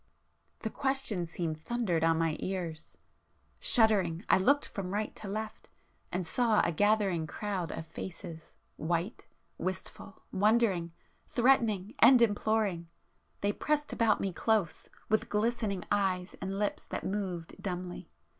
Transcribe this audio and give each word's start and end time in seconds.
The 0.61 0.71
question 0.71 1.27
seemed 1.27 1.61
thundered 1.61 2.03
on 2.03 2.17
my 2.17 2.35
ears,... 2.39 2.97
shuddering, 3.59 4.25
I 4.27 4.39
looked 4.39 4.67
from 4.67 4.95
right 4.95 5.15
to 5.17 5.27
left, 5.27 5.69
and 6.11 6.25
saw 6.25 6.59
a 6.65 6.71
gathering 6.71 7.27
crowd 7.27 7.71
of 7.71 7.85
faces, 7.85 8.55
white, 8.77 9.27
wistful, 9.59 10.23
wondering, 10.31 10.91
threatening 11.27 11.93
and 11.99 12.19
imploring,—they 12.19 13.53
pressed 13.53 13.93
about 13.93 14.19
me 14.19 14.33
close, 14.33 14.89
with 15.07 15.29
glistening 15.29 15.85
eyes 15.91 16.35
and 16.41 16.57
lips 16.57 16.83
that 16.87 17.03
moved 17.03 17.61
dumbly. 17.61 18.09